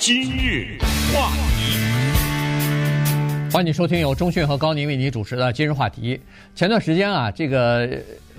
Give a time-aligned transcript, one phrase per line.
[0.00, 0.78] 今日
[1.12, 1.76] 话题，
[3.52, 6.18] 欢迎收听由中讯和高宁为你主持的今日话题。
[6.54, 7.86] 前段时间啊，这个。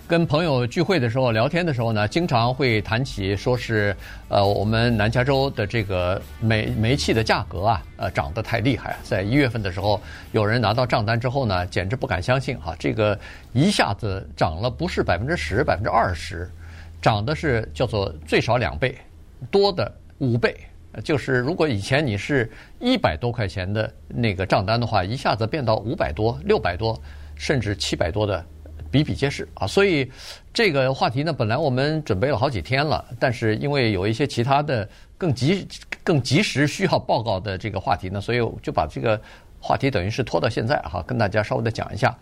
[0.08, 3.96] 跟朋友聚会的时候，聊天的时候呢，经常会谈起，说是，
[4.28, 8.98] 呃，我们南加州的这个煤煤气的价格啊，呃，涨得太厉害。
[9.04, 10.02] 在一月份的时候，
[10.34, 13.18] 有人拿到账单之后呢，简直不敢相信哈，这个
[13.54, 16.50] 一下子涨了不是百分之十、百分之二十，
[17.02, 18.98] 涨的是叫做最少两倍，
[19.50, 20.54] 多的五倍。
[21.04, 27.00] 就是如果以前你是一百多块钱的那个账单的话，一下子变到五百多、六百多，
[27.36, 28.44] 甚至七百多的。
[28.92, 30.12] 比比皆是啊，所以
[30.54, 34.86] 这个话题呢，本来我们准备了好几天了，但是因为有一些其他的
[35.18, 35.66] 更及、
[36.04, 39.18] 更及时需要报告的这个话题呢，所以就把这个
[39.62, 42.14] 话题等于是拖到现在哈，跟大家稍微的讲一下，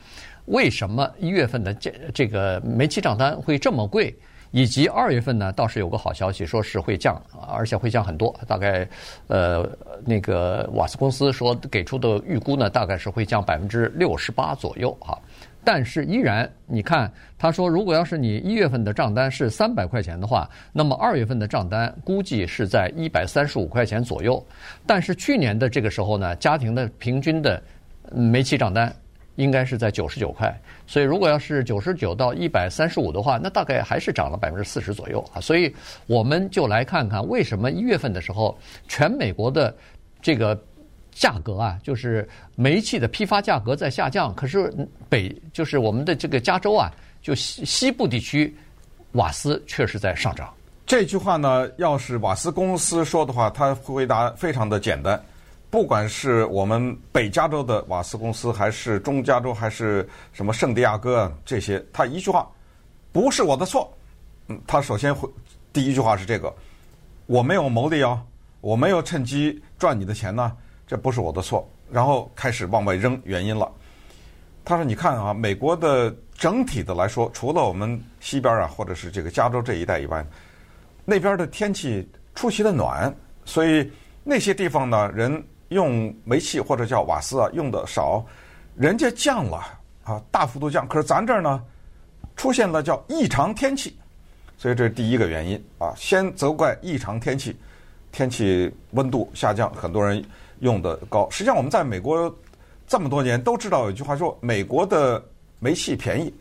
[0.46, 4.16] 为什么一月份的这这个煤气账单会这么贵，
[4.52, 7.22] 以及二月份呢倒是有个好消息，说是会降，
[7.52, 8.88] 而且会降很多，大概
[9.28, 9.70] 呃
[10.06, 15.18] 那个瓦斯公司说给出的预估呢，大概是会降百分之六十八左右哈。
[15.62, 24.44] 但是依然，你看，他说，如果要是你一月份的账单是三百块钱的话，那么二月份的账单估计是在一百三十五块钱左右。
[24.88, 27.62] 但是去年的这个时候呢，家庭的平均的
[28.10, 28.92] 煤气账单
[29.40, 30.54] 应该是在九十九块。
[30.86, 35.42] 所以如果要是九十九到一百三十五的话，那大概还是涨了百分之四十左右啊。
[35.42, 35.74] 所以
[36.06, 39.76] 我们就来看看为什么一月份的时候，全美国的
[40.22, 40.60] 这个。
[41.12, 44.72] 价格啊，就是煤气的批发价格在下降，可是
[45.10, 46.90] 北就是我们的这个加州啊，
[47.22, 48.56] 就西西部地区
[49.14, 50.54] 瓦斯确实在上涨。
[50.86, 55.22] 这句话呢，要是瓦斯公司说的话，他回答非常的简单。
[55.70, 62.50] 不管是我们北加州的瓦斯公司，还是中加州，还是什么圣地亚哥啊这些，他一句话，
[63.12, 63.96] 不是我的错。
[64.48, 65.30] 嗯，他首先会
[65.72, 66.52] 第一句话是这个，
[67.28, 68.20] 我没有牟利哦，
[68.62, 70.52] 我没有趁机赚你的钱呢。
[70.88, 73.72] 这不是我的错，然后开始往外扔原因了。
[74.66, 80.26] 他说：“你看啊，美国的整体的来说，除了我们西边啊，或者是这个加州这一带以外，
[81.06, 83.16] 那边的天气出奇的暖，
[83.46, 83.92] 所以
[84.24, 88.24] 那些地方呢，人用煤气或者叫瓦斯啊用的少，
[88.76, 89.64] 人家降了
[90.04, 90.88] 啊，大幅度降。
[90.88, 91.64] 可是咱这儿呢，
[92.36, 93.98] 出现了叫异常天气，
[94.58, 95.94] 所以这是第一个原因啊。
[95.96, 97.58] 先责怪异常天气，
[98.12, 100.24] 天气温度下降，很多人。”
[100.62, 102.36] 用的高，实际上我们在美国
[102.86, 105.24] 这么多年都知道有句话说，美国的
[105.58, 106.34] 煤气便宜，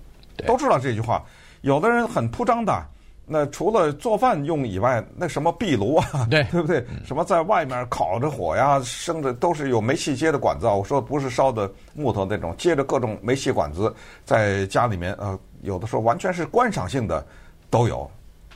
[0.44, 1.24] 都知道这句话。
[1.60, 2.84] 有的人很铺张的，
[3.30, 6.82] 那除了做饭用以外，那什么壁炉啊，对 对不对？
[7.04, 10.72] 什么在外面烤着火呀，生着都是有煤气接的管子啊。
[10.72, 13.94] 我说不是烧的木头那种，接着各种煤气管子
[14.24, 17.24] 在家里面，呃，有的时候完全是观赏性的
[17.68, 18.10] 都有，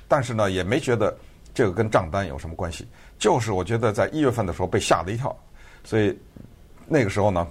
[0.09, 1.15] 但是呢，也没觉得
[1.53, 2.89] 这个跟账单有什么关系。
[3.19, 5.37] 就是我觉得在一月份的时候被吓了一跳。
[5.85, 6.19] 所以
[6.87, 7.47] 那个时候呢，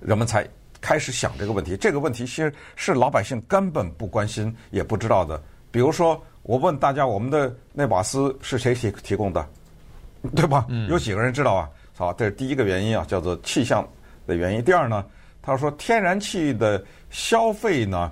[0.00, 0.46] 人们才
[0.82, 1.76] 开始想这个问题。
[1.78, 5.40] 这个问题其实是老百姓根本不关心也不知道的。
[5.70, 9.46] 比如说，我问大家，我们的那瓦斯是谁提提供的，
[10.34, 10.66] 对吧？
[10.88, 11.68] 有几个人知道啊？
[11.96, 13.86] 好，这是第一个原因啊，叫做气象
[14.26, 14.64] 的原因。
[14.64, 15.04] 第二呢，
[15.42, 18.10] 他说天然气的消费呢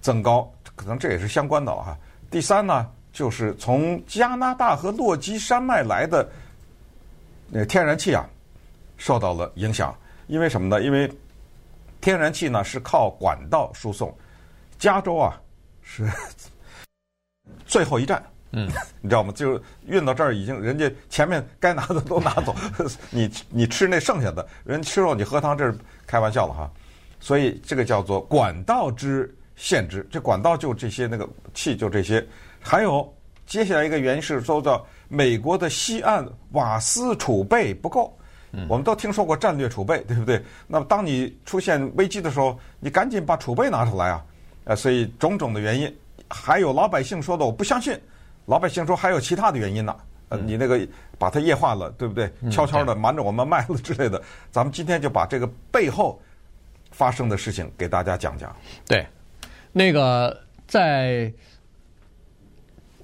[0.00, 1.96] 增高，可能这也是相关的啊。
[2.30, 6.28] 第三呢，就是从加拿大和落基山脉来的
[7.48, 8.28] 那天然气啊。
[8.96, 9.92] 受到了影响，
[10.28, 10.80] 因为什么呢？
[10.80, 11.10] 因为
[12.00, 14.16] 天然气呢是靠管道输送，
[14.78, 15.38] 加州啊
[15.82, 16.08] 是
[17.66, 18.68] 最后一站，嗯，
[19.00, 19.32] 你知道吗？
[19.34, 22.54] 就是运到这儿已经，人家前面该拿的都拿走，
[23.10, 25.76] 你你吃那剩下的，人吃肉你喝汤，这是
[26.06, 26.70] 开玩笑了哈。
[27.20, 32.24] 所以这个叫做管道之限制，这管道就这些，那个气就这些。
[32.60, 33.12] 还有
[33.46, 38.16] 接下来一个原因是说到美国的西岸瓦斯储备不够。
[38.68, 40.40] 我们都听说过战略储备，对不对？
[40.68, 44.24] 那么当你出现危机的时候，你赶紧把储备拿出来啊！
[44.62, 45.92] 呃，所以种种的原因，
[46.34, 47.96] 还有老百姓说的，我不相信。
[48.46, 49.96] 老百姓说还有其他的原因呢。
[50.28, 50.86] 呃，你那个
[51.18, 52.28] 把它液化了，对不对？
[52.50, 54.20] 悄悄的瞒着我们卖了之类的。
[54.50, 56.20] 咱们今天就把这个背后
[56.90, 58.54] 发生的事情给大家讲讲。
[58.86, 59.06] 对，
[59.70, 60.36] 那个
[60.66, 61.32] 在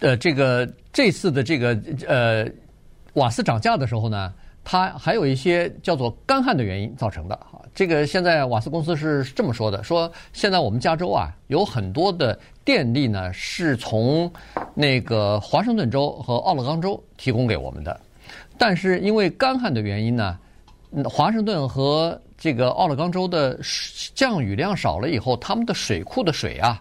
[0.01, 1.79] 呃这个这次的这个
[2.09, 2.51] 呃
[3.15, 4.35] 瓦斯涨价的时候呢。
[4.73, 14.33] 它还有一些叫做干旱的原因造成的哈，这个现在瓦斯公司是这么说的，说现在我们加州啊有很多的电力呢是从
[14.73, 18.01] 那个华盛顿州和奥勒冈州提供给我们的，
[18.57, 20.39] 但是因为干旱的原因呢，
[21.03, 23.59] 华盛顿和这个奥勒冈州的
[24.15, 26.81] 降雨量少了以后，他们的水库的水啊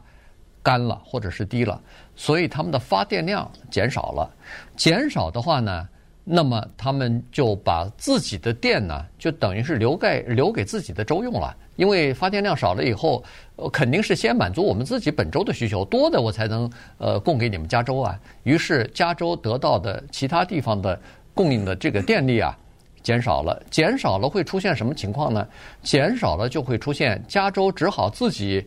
[0.62, 1.82] 干了或者是低了，
[2.16, 4.30] 所以他们的发电量减少了，
[4.78, 5.90] 减少的话呢。
[6.24, 11.56] 那么他们就把自己的电呢，就等于是留给留给自己的州用了。
[11.75, 13.24] 因为发电量少了以后，
[13.71, 18.19] 肯定是先满足我们自己本州的需求，多的我才能呃供给你们加州啊。
[18.44, 21.00] 于是加州得到的其他地方的
[21.33, 22.56] 供应的这个电力啊
[23.01, 25.48] 减少了，减少了会出现什么情况呢？
[25.81, 28.63] 减少了就会出现加州只好自己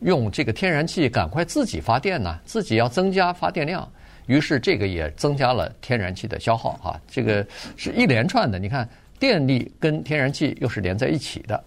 [0.00, 3.86] 用这个天然气赶快自己发电呢，自己要增加发电量。
[4.26, 7.44] 于是这个也增加了天然气的消耗啊，这个
[7.76, 8.58] 是一连串的。
[8.58, 8.88] 你看，
[9.18, 11.64] 电力跟天然气又是连在一起的。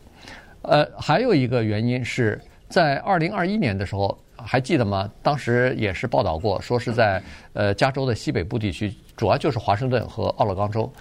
[0.62, 5.12] 呃，还有一个原因是在二零二一年的时候，还记得吗？
[5.22, 7.22] 当时也是报道过，说是在
[7.54, 10.92] 呃加州的西北部地区，主要就是华盛顿和奥勒冈州，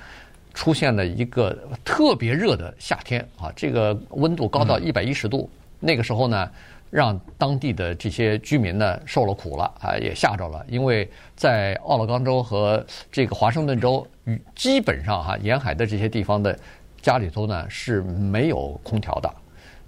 [0.53, 5.49] 出现了一个特别热的夏天啊，这个温度高到一百一十度。
[5.79, 6.51] 那个时候呢。
[6.95, 14.07] 让当地的这些居民呢受了苦了啊，也吓着了，因为在奥勒冈州和这个华盛顿州，
[14.55, 16.57] 基本上哈沿海的这些地方的
[17.03, 19.29] 家里头呢是没有空调的。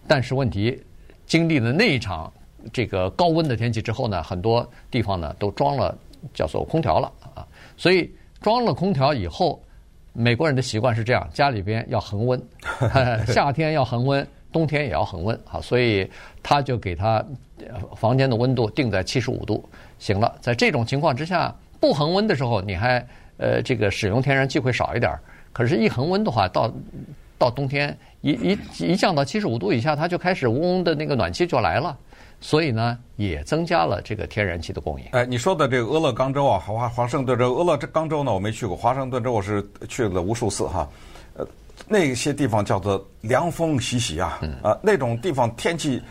[0.08, 0.82] 但是问题，
[1.26, 2.32] 经历了那一场
[2.72, 5.96] 这个高温的天气之后呢，很多地方呢都装了
[6.34, 7.46] 叫做空调了啊。
[7.76, 9.62] 所以装了空调以后，
[10.12, 12.42] 美国人的习惯是这样，家里边要恒温，
[13.28, 14.26] 夏天要恒温。
[14.52, 16.10] 冬天也要恒温啊，所以
[16.42, 17.24] 他就给他
[17.96, 20.34] 房间的温度定在七十五度，行了。
[20.40, 23.06] 在这种情况之下，不恒温的时候，你还
[23.36, 25.20] 呃这个使用天然气会少一点儿。
[25.52, 26.72] 可是，一恒温的话，到
[27.38, 28.58] 到冬天一一
[28.92, 31.96] 一降到七十五度以下，它就开始嗡嗡的那个暖气就来了，
[32.40, 35.06] 所以呢，也增加了这个天然气的供应。
[35.12, 40.88] 哎，你说的这个俄勒冈州啊，华华盛顿州，俄勒冈州呢，我没去过，华盛顿州我是去了无数次哈，
[41.36, 41.46] 呃。
[41.88, 46.02] 那些地方叫做凉风习习啊，啊，那种地方天气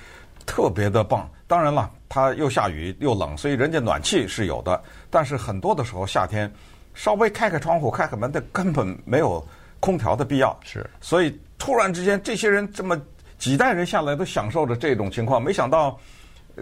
[0.46, 1.30] 特别的棒。
[1.48, 4.82] 当然了，它又下雨又冷，所以人家暖气是有的。
[5.10, 6.52] 但是很多的时候，夏天
[6.94, 9.46] 稍微开开窗户、开开门，那根本没有
[9.80, 10.58] 空调的必要。
[10.64, 13.00] 是，所以突然之间，这些人这么
[13.38, 16.00] 几代人下来都享受着这种情况，没想到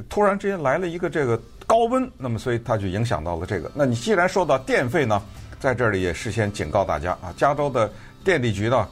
[0.10, 3.72] 突然之间来了一个这个高温，那么所以它就影响到了这个。
[3.74, 5.22] 那你既然说到电费呢，
[5.60, 7.90] 在这里也事先警告大家啊，加州的
[8.24, 8.88] 电力局呢。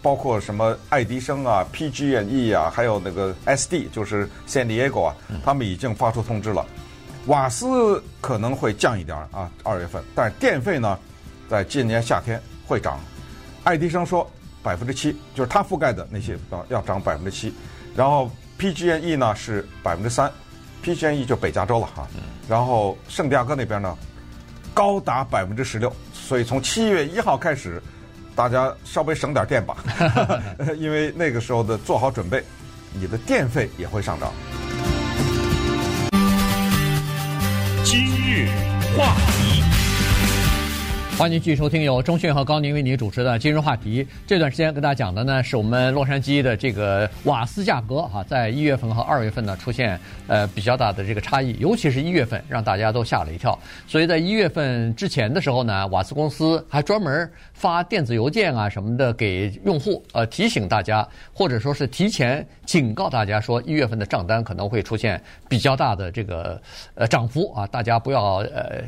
[0.00, 6.64] 包括什么爱迪生啊、PG&E 啊，还有那个 SD，就是 San Diego 啊，他们已经发出通知了，
[7.26, 10.96] 瓦斯可能会降一点啊，二月份，但是电费呢，
[11.48, 13.00] 在今年夏天会涨。
[13.64, 14.28] 爱迪生说
[14.62, 17.52] 百分之七，就是他覆盖的那些啊要涨百分之七，
[17.96, 20.30] 然后 PG&E 呢是百分之三
[20.84, 22.06] ，PG&E 就北加州了哈，
[22.48, 23.96] 然后圣地亚哥那边呢
[24.74, 27.82] 高达百分之十六，所以从七月一号开始。
[28.38, 29.74] 大家稍微省点电吧，
[30.78, 32.40] 因为那个时候的做好准备，
[32.92, 34.32] 你的电费也会上涨。
[37.82, 38.48] 今日
[38.96, 39.37] 话题。
[41.18, 44.06] 欢迎继续收听由中讯和高宁为您主持的今日话题。
[44.24, 49.98] 这段时间跟大家讲的呢，是我们洛杉矶的这个瓦斯价格哈，在一月份和二月份呢出现
[50.28, 53.58] 呃比较大的这个差异，尤其是一月份让大家都吓了一跳。
[53.88, 66.62] 所以在一月份之前的时候呢，瓦斯公司还专门发电子邮件啊什么的给用户，呃提醒大家，或者说是提前警告大家说一月份的账单可能会出现比较大的这个
[66.94, 68.84] 呃涨幅啊，大家不要呃。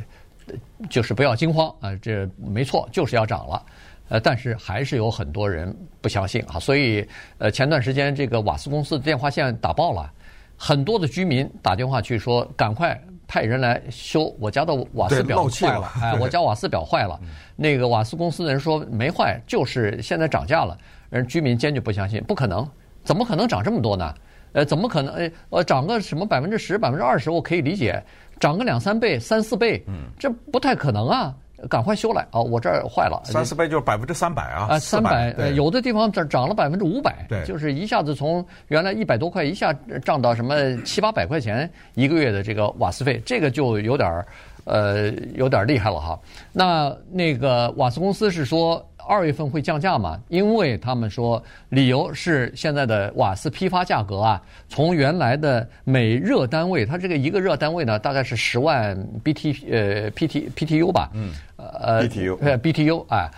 [0.88, 3.66] 就是不要惊慌啊，这没错，就是要涨了，
[4.08, 7.06] 呃，但是还是有很多人不相信啊，所以
[7.38, 10.10] 呃，前段时间这个瓦斯公司的电话线打爆了，
[10.56, 17.18] 很多的居民打电话去说，赶快派人来修我家的瓦斯表坏了， 哎，我家瓦斯表坏了，
[17.56, 20.76] 那个瓦斯公司的人说没坏，就是现在涨价了，
[21.10, 22.68] 人居民坚决不相信，不可能，
[23.04, 24.14] 怎么可能涨这么多呢？
[24.52, 25.14] 呃，怎么可能？
[25.14, 28.02] 哎，我涨个什么百分之十、百分之二十，我可以理解。
[28.40, 31.32] 涨个两三倍、三四倍，嗯，这不太可能啊！
[31.68, 32.40] 赶快修来啊！
[32.40, 34.66] 我这儿坏了，三四倍就是百分之三百啊！
[34.70, 39.70] 啊，三百，有的地方涨涨了百分之五百，对，就是一下子从原来一百多块一下
[40.02, 44.26] 涨到什么七八百块钱一个月的这个瓦斯费，这个就有点儿，
[44.64, 46.18] 呃，有点厉害了哈。
[46.52, 48.84] 那那个瓦斯公司是说。
[49.08, 50.20] 二月份会降价嘛？
[50.28, 63.30] 因为他们说理由是现在的瓦斯批发价格啊，从原来的每热单位，它这个一个热单位呢，大概是十万 BT 呃 PT PTU 吧，嗯，呃 BTU 呃 BTU 啊，呃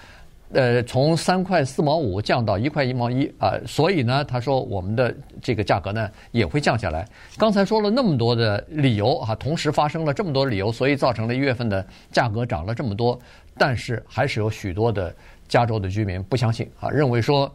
[0.87, 7.07] 从三块四毛五降到一块一毛一啊，所以呢，他说我们的这个价格呢也会降下来。
[7.39, 13.19] 刚才说了那么多的理由啊，同时发生了这么多理由，所以造成了一月份的价格涨了这么多，
[13.57, 15.15] 但是还是有许多的。
[15.49, 17.53] 加州的居民不相信啊，认为说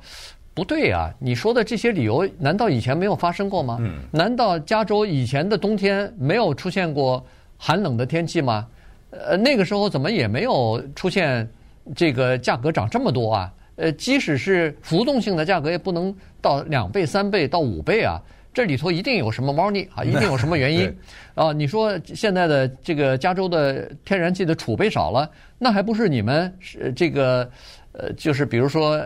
[0.54, 3.78] 不对啊，你说的这些理由难道以前没有发生过吗？
[3.80, 7.26] 嗯，难道加州以前的冬天没有出现过
[7.58, 8.68] 寒冷的天气吗？
[9.10, 11.50] 呃，那个时候怎么也没有出现
[11.96, 13.54] 这个价格涨这么多啊？
[13.78, 18.20] 呃，即使是浮动性的价格，也不能到两倍、三倍到五倍啊！
[18.52, 20.92] 这里头一定有什么猫腻啊， 一定有什么原因
[21.36, 21.54] 啊！
[21.54, 25.30] 你说现在的这个加州的天然气的储备少了，
[25.60, 27.48] 那还不是你们是这个
[27.92, 29.00] 呃，就是比如说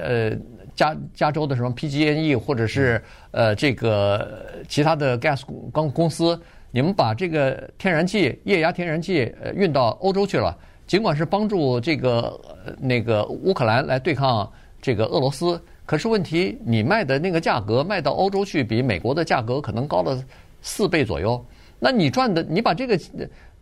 [0.00, 0.30] 呃，
[0.76, 3.02] 加加州的什么 PG&E 或者是
[3.32, 6.40] 呃这个其他的 gas 公公司，
[6.70, 10.56] 你们把这个天然气液压天然气呃运到欧洲去了。
[10.86, 12.38] 尽管是帮助这个
[12.78, 14.50] 那个乌克兰来对抗
[14.82, 20.22] 这个俄罗斯，可是问题你卖的那个价格卖到欧洲去，比美国的价格可能高了
[20.60, 21.42] 四倍左右。
[21.78, 23.00] 那你赚的，你把这个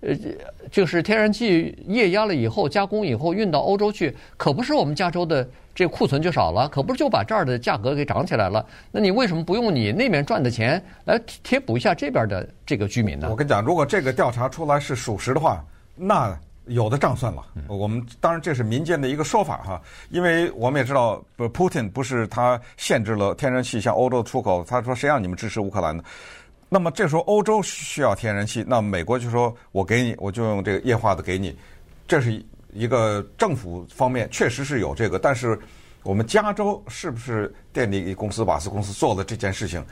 [0.01, 0.17] 呃
[0.71, 8.65] 就是天然气液压了以后加工以后运到欧洲去，可不是我们加州的这库存就少了，可不是就把这儿的价格给涨起来了？
[8.91, 13.29] 那你为什么不用你那边赚的钱来贴补一下这边的这个居民呢？
[13.31, 15.65] 我跟你讲，如果这个调查出来是属实的话，
[15.95, 16.37] 那。
[16.67, 26.05] 有的账算了，我们当然这是民间的一个说法哈，因为我们也知道，不，Putin 不是他限制了天然气向欧洲的出口，他说谁让你们支持乌克兰的？
[26.69, 31.57] 那么这时候欧洲需要天然气，那美国就说我给你，我就用这个液化的给你，
[32.07, 32.41] 这是
[32.73, 35.59] 一个政府方面确实是有这个，但是
[36.05, 39.85] 我们加州是不是电力公司、瓦斯公司做了这件事情？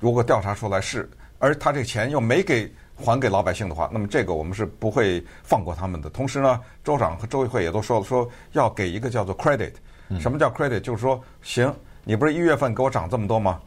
[0.00, 1.08] 如果调查出来是，
[1.38, 2.70] 而他这个钱又没给。
[3.00, 6.10] 还给老百姓的话，那么这个我们是不会放过他们的。
[6.10, 9.70] 同时呢，州长和州议会也都说了，说要给一个叫做 credit。
[10.18, 10.80] 什么叫 credit？
[10.80, 13.60] 就是说，行，你不是一月份给我涨这么多吗？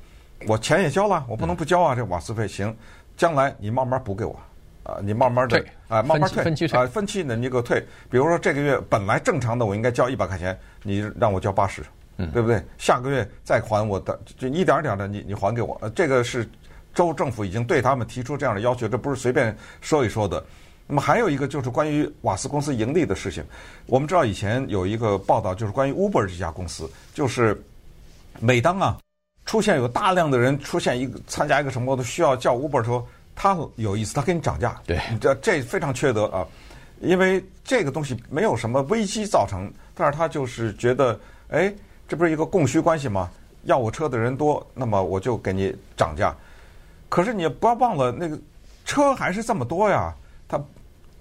[0.48, 2.46] 我钱也交了，我不能不交啊，这瓦斯费。
[2.46, 2.76] 行，
[3.16, 4.38] 将来你慢慢补给我，
[4.84, 7.80] 啊，你慢慢的啊，慢慢退啊，分期呢你给我退。
[8.10, 11.82] 比如说这个月本来正常的我应该交一百块钱，你让我交八十，
[12.34, 12.62] 对不对？
[12.78, 15.78] 下个月再还我的，就一点点的你你还给我。
[15.82, 16.46] 呃，这个是。
[16.94, 20.44] 州政府已经对他们提出这样的要求，这不是随便说一说的。
[20.88, 23.44] 那么还有一个就是关于瓦斯公司盈利的事情。
[23.86, 27.64] 我们知道以前有一个报道，就是关于 Uber 这家公司，就是
[28.40, 28.98] 每当啊
[29.46, 34.82] 出现有大量的人出现一个参加一个什么都需要叫 Uber 的时候，他有意思，他给你涨价。
[34.86, 36.46] 对，这这非常缺德啊，
[37.00, 41.18] 因为这个东西没有什么危机造成，但是他就是觉得，
[41.50, 41.74] 哎，
[42.08, 43.30] 这不是一个供需关系吗？
[43.64, 46.36] 要我车的人多，那么我就给你涨价。
[47.12, 48.40] 可是你不要忘了，那个
[48.86, 50.16] 车还是这么多呀。
[50.48, 50.58] 它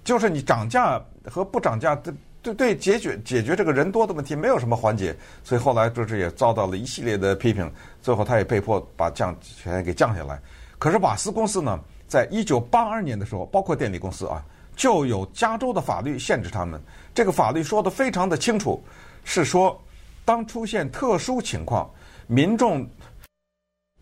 [0.05, 5.13] 就是你涨价和不涨价，对对对，解决解决这个人多的问题没有什么缓解。
[5.43, 7.69] 所以后来就是也遭到了一系列的批评，
[8.01, 10.41] 最后他也被迫把降权给降下来。
[10.79, 14.41] 可是瓦斯公司呢，在一九八二年的时候，包括电力公司啊，
[14.77, 16.81] 就有加州的法律限制他们。
[17.13, 18.81] 这个法律说得非常的清楚，
[19.25, 19.77] 是说
[20.23, 21.91] 当出现特殊情况，
[22.27, 22.89] 民众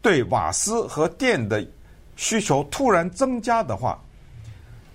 [0.02, 1.66] 对瓦斯和电的
[2.20, 3.98] 需求突然增加的话，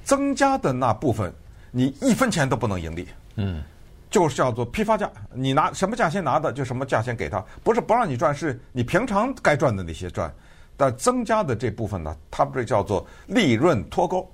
[0.05, 1.33] 增加的那部分，
[1.71, 3.09] 你一分钱都不能盈利。
[3.37, 3.63] 嗯，
[4.11, 10.31] 就是叫做批发价，你拿什么价钱拿的，就什么价钱给他，不是不让你赚，是你平常该赚的那些赚。
[10.77, 14.31] 但增加的这部分呢，它不是叫做利润脱钩。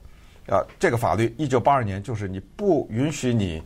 [0.48, 3.62] 啊，这个法律一九八二年就是你不允许你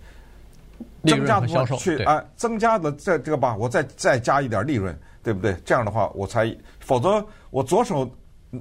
[1.06, 5.56] 增加的话去啊，增加的这这个吧，我再再加一点利润，对不对？
[5.64, 8.06] 这样的话我才，否则我左手。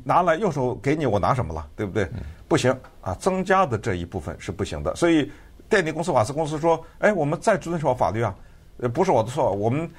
[0.04, 1.68] 拿来右手给你，我拿什么了？
[1.76, 2.10] 对不对？
[2.48, 4.96] 不行啊，增加的这一部分是不行的。
[4.96, 5.32] 所以
[5.70, 8.36] 电力公司、瓦斯公司说：“哎，我们再遵守法律啊，
[8.78, 9.90] 呃，不是我的错，我们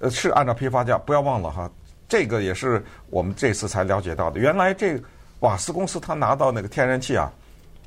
[0.00, 0.98] 呃是按照批发价。
[0.98, 1.70] 不要忘了哈，
[2.08, 4.40] 这个也是我们这次才了解到的。
[4.40, 5.00] 原来这
[5.40, 7.32] 瓦斯公司他拿到那个天然气啊，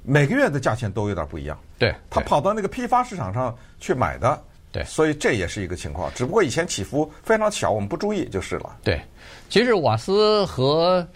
[0.03, 1.57] 每个月的价钱都有点不一样。
[1.77, 4.41] 对，他跑到那个批发市场上去买的。
[4.75, 6.12] 对，所以这也是一个情况。
[6.13, 8.75] 只不过以前起伏非常小，我们不注意就是了。
[8.84, 9.00] 对。
[9.48, 11.08] 其实瓦斯和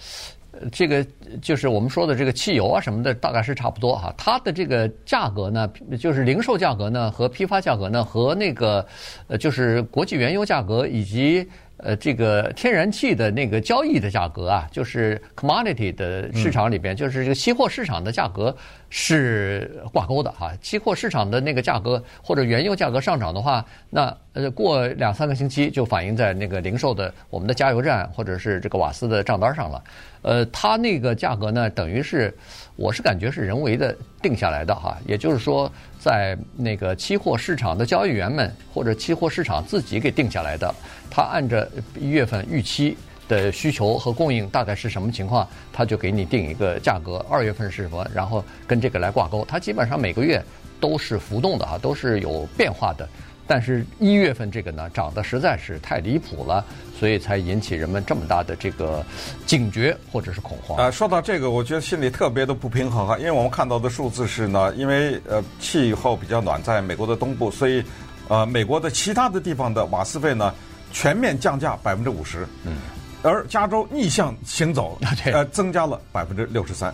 [0.72, 1.06] 这个
[1.42, 4.14] 就是我们说的这个汽油啊什么的，大概是差不多哈。
[4.18, 8.88] 它的这个价格呢，就是零售价格呢和批发价格呢和那个
[9.28, 11.46] 呃就是国际原油价格以及。
[11.82, 18.56] 呃，这个天然气的那个交易的价格啊，就是 commodity 的市场里边，就是这个期货市场的价格
[18.90, 20.52] 是挂钩的哈。
[20.62, 29.82] 期货市场的那个价格或者原油价格上涨的话，那呃过两三个星期就反映在那个零售的我们的加油站或者是这个瓦斯的账单上了。
[30.22, 32.34] 呃，它那个价格呢，等于是
[32.76, 34.98] 我是感觉是人为的定下来的哈。
[35.08, 40.76] 也就是说，在那个期货市场的交易员们或者期货市场自己给定下来的。
[41.10, 41.66] 他按照
[42.00, 42.98] 一月份预期
[43.28, 47.24] 的需求和供应大概是什么情况，他就给你定一个价格。
[47.30, 49.46] 二月份是什么，然后跟这个来挂钩。
[49.48, 50.44] 它基本上每个月
[50.80, 53.08] 都是浮动的啊，都是有变化的。
[53.46, 56.64] 但是一月份这个呢，涨得实在是太离谱了，
[57.00, 59.04] 所以才引起人们这么大的这个
[59.48, 60.78] 警觉或者是恐慌。
[60.78, 67.84] 啊，说到这个，我觉得心里特别的不平衡啊，因为我们看到的数字是呢，因为呃气候比较暖，在美国的东部，所以。
[68.28, 70.54] 呃，美国的其他的地方的瓦斯费呢，
[70.92, 72.48] 全面降价百分之五十。
[72.66, 72.78] 嗯。
[73.22, 76.94] 而加州逆向行走，呃，增加了百分之六十三。